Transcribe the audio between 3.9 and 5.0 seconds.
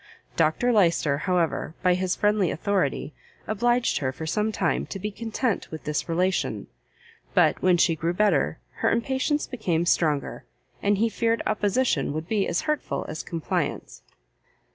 her for some time to